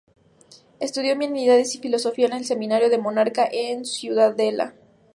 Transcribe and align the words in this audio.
Estudió 0.79 1.13
humanidades 1.13 1.75
y 1.75 1.77
filosofía 1.77 2.25
en 2.25 2.33
el 2.33 2.43
seminario 2.45 2.89
de 2.89 2.97
Menorca 2.97 3.47
en 3.51 3.85
Ciudadela. 3.85 4.73